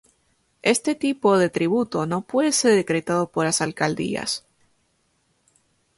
Este 0.63 0.95
tipo 0.95 1.37
de 1.37 1.51
tributo 1.51 2.07
no 2.07 2.21
puede 2.25 2.53
ser 2.53 2.73
decretado 2.73 3.29
por 3.29 3.45
las 3.45 3.61
alcaldías. 3.61 4.47